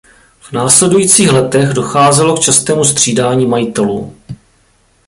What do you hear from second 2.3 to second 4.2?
k častému střídání majitelů.